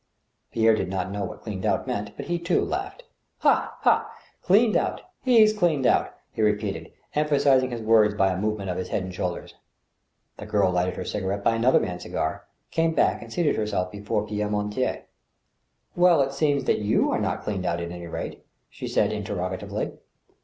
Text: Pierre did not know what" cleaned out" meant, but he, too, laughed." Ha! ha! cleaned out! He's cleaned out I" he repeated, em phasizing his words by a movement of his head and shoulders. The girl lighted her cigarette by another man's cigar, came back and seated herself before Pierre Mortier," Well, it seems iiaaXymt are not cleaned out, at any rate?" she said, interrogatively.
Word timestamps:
Pierre 0.51 0.73
did 0.73 0.89
not 0.89 1.11
know 1.11 1.23
what" 1.25 1.43
cleaned 1.43 1.63
out" 1.63 1.85
meant, 1.87 2.17
but 2.17 2.25
he, 2.25 2.39
too, 2.39 2.65
laughed." 2.65 3.03
Ha! 3.45 3.77
ha! 3.81 4.11
cleaned 4.41 4.75
out! 4.75 5.03
He's 5.21 5.53
cleaned 5.53 5.85
out 5.85 6.05
I" 6.07 6.11
he 6.33 6.41
repeated, 6.41 6.91
em 7.13 7.27
phasizing 7.27 7.69
his 7.69 7.83
words 7.83 8.15
by 8.15 8.31
a 8.31 8.35
movement 8.35 8.71
of 8.71 8.77
his 8.77 8.87
head 8.87 9.03
and 9.03 9.13
shoulders. 9.13 9.53
The 10.37 10.47
girl 10.47 10.71
lighted 10.71 10.95
her 10.95 11.05
cigarette 11.05 11.43
by 11.43 11.55
another 11.55 11.79
man's 11.79 12.01
cigar, 12.01 12.47
came 12.71 12.95
back 12.95 13.21
and 13.21 13.31
seated 13.31 13.55
herself 13.55 13.91
before 13.91 14.25
Pierre 14.25 14.49
Mortier," 14.49 15.05
Well, 15.95 16.23
it 16.23 16.33
seems 16.33 16.63
iiaaXymt 16.63 17.07
are 17.07 17.21
not 17.21 17.43
cleaned 17.43 17.67
out, 17.67 17.79
at 17.79 17.91
any 17.91 18.07
rate?" 18.07 18.43
she 18.71 18.87
said, 18.87 19.11
interrogatively. 19.13 19.91